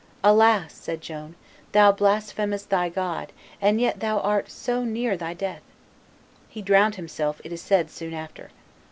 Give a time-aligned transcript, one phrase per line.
[0.23, 1.35] "Alas!" said Joan,
[1.73, 5.61] "thou blasphemest thy God, and yet thou art so near thy death!"
[6.49, 8.49] He drowned himself, it is said, soon after.